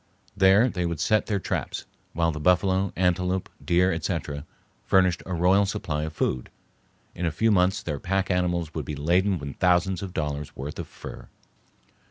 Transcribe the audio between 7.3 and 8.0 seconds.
few months their